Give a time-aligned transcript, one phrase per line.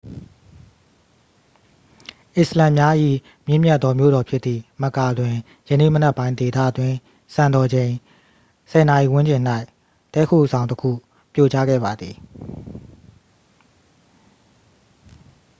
[2.37, 2.95] အစ္စလာမ်များ၏
[3.45, 5.35] မြင့်မြတ်သောမြို့တော်ဖြစ်သည့် မက္ကာ တွင်
[5.69, 6.95] ယနေ့မနက်ပိုင်း ဒေသတွင်း
[7.33, 7.91] စံတော်ချိန်
[8.71, 9.41] 10 နာရီဝန်းကျင်၌
[10.13, 10.91] တည်းခိုဆောင်တစ်ခု
[11.33, 12.15] ပြိုကျခဲ့ပါသည်